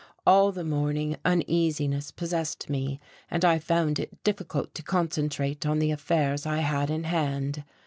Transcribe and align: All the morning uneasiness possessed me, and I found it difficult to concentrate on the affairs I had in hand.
All 0.25 0.51
the 0.51 0.63
morning 0.65 1.17
uneasiness 1.23 2.09
possessed 2.09 2.71
me, 2.71 2.99
and 3.29 3.45
I 3.45 3.59
found 3.59 3.99
it 3.99 4.23
difficult 4.23 4.73
to 4.73 4.81
concentrate 4.81 5.63
on 5.63 5.77
the 5.77 5.91
affairs 5.91 6.43
I 6.43 6.57
had 6.61 6.89
in 6.89 7.03
hand. 7.03 7.63